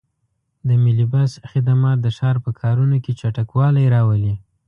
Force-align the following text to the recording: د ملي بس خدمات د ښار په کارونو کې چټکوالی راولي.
د 0.67 0.69
ملي 0.83 1.05
بس 1.13 1.31
خدمات 1.51 1.97
د 2.01 2.07
ښار 2.17 2.35
په 2.45 2.51
کارونو 2.61 2.97
کې 3.03 3.11
چټکوالی 3.19 3.85
راولي. 3.95 4.35